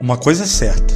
Uma 0.00 0.16
coisa 0.16 0.44
é 0.44 0.46
certa. 0.46 0.94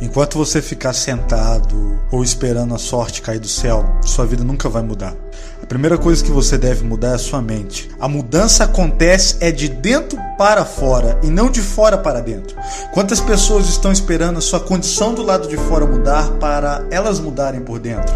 Enquanto 0.00 0.38
você 0.38 0.62
ficar 0.62 0.94
sentado 0.94 2.00
ou 2.10 2.24
esperando 2.24 2.74
a 2.74 2.78
sorte 2.78 3.20
cair 3.20 3.38
do 3.38 3.46
céu, 3.46 3.84
sua 4.02 4.24
vida 4.24 4.42
nunca 4.42 4.66
vai 4.66 4.82
mudar. 4.82 5.14
A 5.62 5.66
primeira 5.66 5.98
coisa 5.98 6.24
que 6.24 6.30
você 6.30 6.56
deve 6.56 6.84
mudar 6.84 7.10
é 7.10 7.14
a 7.16 7.18
sua 7.18 7.42
mente. 7.42 7.90
A 8.00 8.08
mudança 8.08 8.64
acontece 8.64 9.36
é 9.40 9.52
de 9.52 9.68
dentro 9.68 10.18
para 10.38 10.64
fora 10.64 11.20
e 11.22 11.26
não 11.26 11.50
de 11.50 11.60
fora 11.60 11.98
para 11.98 12.20
dentro. 12.20 12.56
Quantas 12.94 13.20
pessoas 13.20 13.68
estão 13.68 13.92
esperando 13.92 14.38
a 14.38 14.42
sua 14.42 14.60
condição 14.60 15.12
do 15.12 15.22
lado 15.22 15.46
de 15.46 15.58
fora 15.58 15.84
mudar 15.84 16.30
para 16.40 16.82
elas 16.90 17.20
mudarem 17.20 17.60
por 17.60 17.78
dentro? 17.78 18.14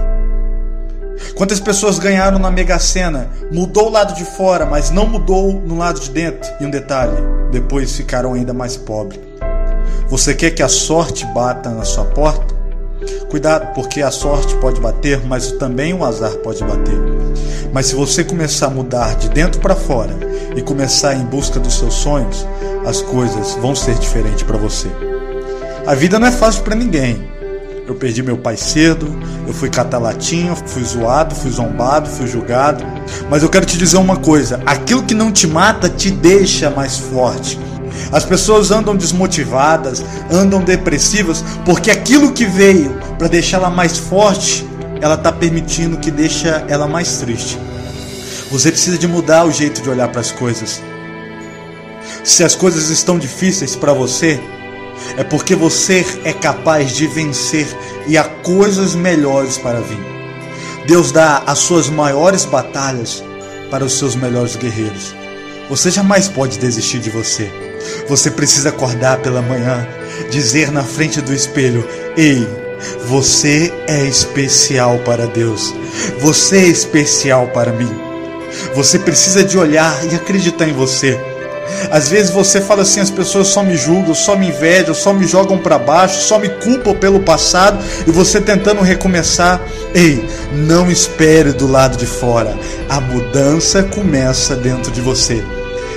Quantas 1.36 1.60
pessoas 1.60 1.98
ganharam 1.98 2.38
na 2.38 2.50
Mega 2.50 2.78
Sena? 2.78 3.28
Mudou 3.52 3.88
o 3.88 3.92
lado 3.92 4.14
de 4.14 4.24
fora, 4.24 4.64
mas 4.64 4.90
não 4.90 5.06
mudou 5.06 5.52
no 5.52 5.76
lado 5.76 6.00
de 6.00 6.08
dentro. 6.08 6.50
E 6.58 6.64
um 6.64 6.70
detalhe: 6.70 7.12
depois 7.52 7.92
ficaram 7.92 8.32
ainda 8.32 8.54
mais 8.54 8.74
pobres. 8.74 9.27
Você 10.10 10.34
quer 10.34 10.52
que 10.52 10.62
a 10.62 10.68
sorte 10.68 11.26
bata 11.26 11.68
na 11.68 11.84
sua 11.84 12.06
porta? 12.06 12.56
Cuidado, 13.28 13.74
porque 13.74 14.00
a 14.00 14.10
sorte 14.10 14.56
pode 14.56 14.80
bater, 14.80 15.22
mas 15.26 15.52
também 15.52 15.92
o 15.92 16.02
azar 16.02 16.32
pode 16.38 16.64
bater. 16.64 16.96
Mas 17.74 17.86
se 17.86 17.94
você 17.94 18.24
começar 18.24 18.68
a 18.68 18.70
mudar 18.70 19.16
de 19.16 19.28
dentro 19.28 19.60
para 19.60 19.76
fora 19.76 20.16
e 20.56 20.62
começar 20.62 21.14
em 21.14 21.24
busca 21.26 21.60
dos 21.60 21.74
seus 21.74 21.92
sonhos, 21.92 22.46
as 22.86 23.02
coisas 23.02 23.54
vão 23.60 23.74
ser 23.74 23.96
diferentes 23.96 24.44
para 24.44 24.56
você. 24.56 24.88
A 25.86 25.94
vida 25.94 26.18
não 26.18 26.26
é 26.26 26.32
fácil 26.32 26.62
para 26.62 26.74
ninguém. 26.74 27.28
Eu 27.86 27.94
perdi 27.94 28.22
meu 28.22 28.38
pai 28.38 28.56
cedo, 28.56 29.06
eu 29.46 29.52
fui 29.52 29.68
catalatinho, 29.68 30.56
fui 30.66 30.84
zoado, 30.84 31.34
fui 31.34 31.50
zombado, 31.50 32.08
fui 32.08 32.26
julgado. 32.26 32.82
Mas 33.28 33.42
eu 33.42 33.48
quero 33.50 33.66
te 33.66 33.76
dizer 33.76 33.98
uma 33.98 34.16
coisa: 34.16 34.60
aquilo 34.64 35.02
que 35.02 35.14
não 35.14 35.30
te 35.30 35.46
mata 35.46 35.88
te 35.88 36.10
deixa 36.10 36.70
mais 36.70 36.96
forte. 36.96 37.58
As 38.10 38.24
pessoas 38.24 38.70
andam 38.70 38.96
desmotivadas, 38.96 40.04
andam 40.30 40.62
depressivas, 40.62 41.44
porque 41.64 41.90
aquilo 41.90 42.32
que 42.32 42.46
veio 42.46 42.98
para 43.18 43.28
deixá-la 43.28 43.68
mais 43.68 43.98
forte, 43.98 44.66
ela 45.00 45.14
está 45.14 45.30
permitindo 45.30 45.98
que 45.98 46.10
deixa 46.10 46.64
ela 46.68 46.86
mais 46.86 47.18
triste. 47.18 47.58
Você 48.50 48.70
precisa 48.70 48.96
de 48.96 49.06
mudar 49.06 49.44
o 49.44 49.52
jeito 49.52 49.82
de 49.82 49.90
olhar 49.90 50.08
para 50.08 50.20
as 50.20 50.32
coisas. 50.32 50.80
Se 52.24 52.42
as 52.42 52.54
coisas 52.54 52.88
estão 52.88 53.18
difíceis 53.18 53.76
para 53.76 53.92
você, 53.92 54.40
é 55.16 55.24
porque 55.24 55.54
você 55.54 56.04
é 56.24 56.32
capaz 56.32 56.92
de 56.92 57.06
vencer 57.06 57.66
e 58.06 58.16
há 58.16 58.24
coisas 58.24 58.94
melhores 58.94 59.58
para 59.58 59.80
vir. 59.80 59.98
Deus 60.86 61.12
dá 61.12 61.42
as 61.46 61.58
suas 61.58 61.90
maiores 61.90 62.46
batalhas 62.46 63.22
para 63.70 63.84
os 63.84 63.98
seus 63.98 64.14
melhores 64.16 64.56
guerreiros. 64.56 65.17
Você 65.68 65.90
jamais 65.90 66.28
pode 66.28 66.58
desistir 66.58 66.98
de 66.98 67.10
você. 67.10 67.50
Você 68.08 68.30
precisa 68.30 68.70
acordar 68.70 69.18
pela 69.18 69.42
manhã, 69.42 69.86
dizer 70.30 70.72
na 70.72 70.82
frente 70.82 71.20
do 71.20 71.32
espelho: 71.32 71.86
Ei, 72.16 72.46
você 73.04 73.72
é 73.86 74.04
especial 74.04 74.98
para 75.00 75.26
Deus. 75.26 75.74
Você 76.20 76.58
é 76.58 76.66
especial 76.66 77.48
para 77.48 77.72
mim. 77.72 77.90
Você 78.74 78.98
precisa 78.98 79.44
de 79.44 79.58
olhar 79.58 79.94
e 80.10 80.14
acreditar 80.14 80.66
em 80.66 80.72
você. 80.72 81.18
Às 81.90 82.08
vezes 82.08 82.30
você 82.30 82.62
fala 82.62 82.80
assim, 82.80 83.00
as 83.00 83.10
pessoas 83.10 83.48
só 83.48 83.62
me 83.62 83.76
julgam, 83.76 84.14
só 84.14 84.34
me 84.36 84.48
invejam, 84.48 84.94
só 84.94 85.12
me 85.12 85.26
jogam 85.26 85.58
para 85.58 85.78
baixo, 85.78 86.22
só 86.22 86.38
me 86.38 86.48
culpam 86.48 86.94
pelo 86.94 87.20
passado 87.20 87.78
e 88.06 88.10
você 88.10 88.40
tentando 88.40 88.80
recomeçar. 88.80 89.60
Ei, 89.94 90.26
não 90.52 90.90
espere 90.90 91.52
do 91.52 91.70
lado 91.70 91.98
de 91.98 92.06
fora. 92.06 92.56
A 92.88 93.00
mudança 93.00 93.82
começa 93.82 94.56
dentro 94.56 94.90
de 94.90 95.02
você. 95.02 95.42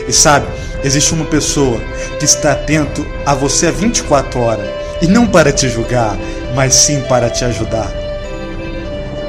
E 0.07 0.13
sabe, 0.13 0.47
existe 0.83 1.13
uma 1.13 1.25
pessoa 1.25 1.80
que 2.19 2.25
está 2.25 2.53
atento 2.53 3.05
a 3.25 3.33
você 3.33 3.67
a 3.67 3.71
24 3.71 4.39
horas 4.39 4.69
e 5.02 5.08
não 5.08 5.25
para 5.25 5.52
te 5.52 5.67
julgar, 5.69 6.17
mas 6.55 6.73
sim 6.73 7.02
para 7.02 7.30
te 7.30 7.43
ajudar. 7.45 7.91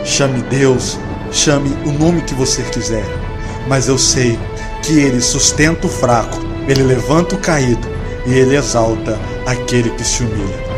Chame 0.05 0.43
Deus, 0.43 0.99
chame 1.31 1.71
o 1.87 1.93
nome 1.93 2.23
que 2.23 2.35
você 2.35 2.63
quiser, 2.63 3.05
mas 3.69 3.89
eu 3.89 3.97
sei 3.97 4.39
que 4.83 4.99
ele 4.99 5.21
sustenta 5.21 5.87
o 5.87 5.91
fraco, 5.91 6.39
ele 6.69 6.83
levanta 6.83 7.35
o 7.35 7.39
caído 7.39 7.89
e 8.27 8.35
ele 8.35 8.57
exalta 8.57 9.19
aquele 9.47 9.91
que 9.91 10.05
se 10.05 10.23
humilha. 10.23 10.73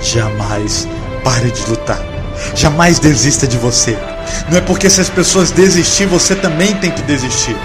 Jamais 0.00 0.88
pare 1.22 1.50
de 1.50 1.70
lutar. 1.70 2.00
Jamais 2.54 2.98
desista 2.98 3.46
de 3.46 3.56
você. 3.56 3.96
Não 4.50 4.58
é 4.58 4.60
porque 4.60 4.88
se 4.90 5.00
as 5.00 5.08
pessoas 5.08 5.50
desistir, 5.50 6.06
você 6.06 6.34
também 6.34 6.74
tem 6.76 6.90
que 6.90 7.02
desistir. 7.02 7.56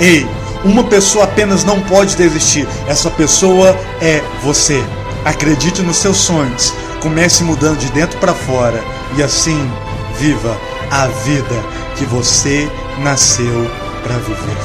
Ei, 0.00 0.26
uma 0.64 0.84
pessoa 0.84 1.24
apenas 1.24 1.64
não 1.64 1.80
pode 1.80 2.16
desistir. 2.16 2.66
Essa 2.86 3.10
pessoa 3.10 3.76
é 4.00 4.22
você. 4.42 4.82
Acredite 5.24 5.82
nos 5.82 5.96
seus 5.96 6.16
sonhos. 6.16 6.72
Comece 7.00 7.44
mudando 7.44 7.78
de 7.78 7.90
dentro 7.92 8.18
para 8.18 8.34
fora 8.34 8.82
e 9.16 9.22
assim 9.22 9.70
viva 10.18 10.58
a 10.90 11.06
vida 11.06 11.64
que 11.96 12.04
você 12.04 12.70
nasceu 12.98 13.70
para 14.02 14.16
viver. 14.18 14.56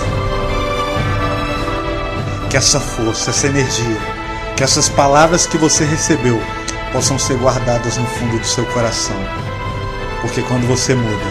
Que 2.50 2.58
essa 2.58 2.80
força, 2.80 3.30
essa 3.30 3.48
energia, 3.48 3.98
que 4.56 4.64
essas 4.64 4.90
palavras 4.90 5.46
que 5.46 5.58
você 5.58 5.84
recebeu 5.84 6.42
possam 6.92 7.18
ser 7.18 7.38
guardadas 7.38 7.98
no 7.98 8.06
fundo 8.06 8.40
do 8.40 8.46
seu 8.46 8.66
coração. 8.68 9.43
Porque 10.23 10.41
quando 10.44 10.66
você 10.66 10.95
muda, 10.95 11.25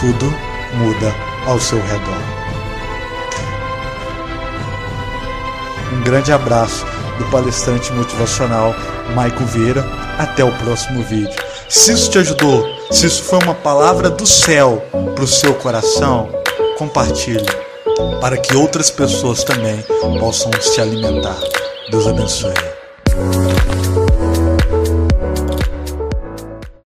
tudo 0.00 0.34
muda 0.72 1.14
ao 1.46 1.60
seu 1.60 1.78
redor. 1.78 2.18
Um 5.92 6.02
grande 6.02 6.32
abraço 6.32 6.84
do 7.18 7.24
palestrante 7.26 7.92
motivacional 7.92 8.74
Maico 9.14 9.44
Vieira. 9.44 9.84
Até 10.18 10.42
o 10.44 10.52
próximo 10.52 11.02
vídeo. 11.02 11.34
Se 11.68 11.92
isso 11.92 12.10
te 12.10 12.18
ajudou, 12.18 12.64
se 12.90 13.06
isso 13.06 13.22
foi 13.24 13.40
uma 13.42 13.54
palavra 13.54 14.08
do 14.08 14.26
céu 14.26 14.82
para 15.14 15.24
o 15.24 15.28
seu 15.28 15.54
coração, 15.54 16.28
compartilhe 16.78 17.44
para 18.20 18.38
que 18.38 18.56
outras 18.56 18.90
pessoas 18.90 19.44
também 19.44 19.84
possam 20.18 20.50
se 20.60 20.80
alimentar. 20.80 21.36
Deus 21.90 22.06
abençoe. 22.06 22.54